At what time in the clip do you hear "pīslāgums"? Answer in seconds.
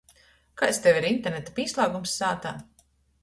1.59-2.17